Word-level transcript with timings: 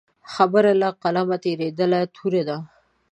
خبره 0.33 0.71
له 0.81 0.89
قلمه 1.01 1.37
تېرېدلې 1.43 2.01
توره 2.15 2.43
ده. 2.49 2.57